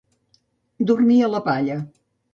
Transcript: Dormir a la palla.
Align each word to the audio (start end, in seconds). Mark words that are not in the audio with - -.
Dormir 0.91 1.21
a 1.27 1.31
la 1.37 1.45
palla. 1.51 1.77